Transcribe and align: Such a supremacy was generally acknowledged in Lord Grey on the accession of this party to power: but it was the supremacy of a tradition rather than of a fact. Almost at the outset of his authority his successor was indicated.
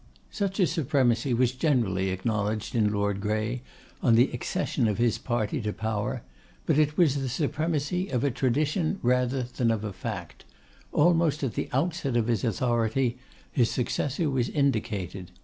Such 0.31 0.59
a 0.59 0.65
supremacy 0.65 1.31
was 1.31 1.51
generally 1.51 2.09
acknowledged 2.09 2.73
in 2.73 2.91
Lord 2.91 3.21
Grey 3.21 3.61
on 4.01 4.15
the 4.15 4.31
accession 4.33 4.87
of 4.87 4.97
this 4.97 5.19
party 5.19 5.61
to 5.61 5.71
power: 5.73 6.23
but 6.65 6.79
it 6.79 6.97
was 6.97 7.13
the 7.17 7.29
supremacy 7.29 8.09
of 8.09 8.23
a 8.23 8.31
tradition 8.31 8.97
rather 9.03 9.43
than 9.43 9.69
of 9.69 9.83
a 9.83 9.93
fact. 9.93 10.43
Almost 10.91 11.43
at 11.43 11.53
the 11.53 11.69
outset 11.71 12.17
of 12.17 12.25
his 12.29 12.43
authority 12.43 13.19
his 13.51 13.69
successor 13.69 14.27
was 14.27 14.49
indicated. 14.49 15.29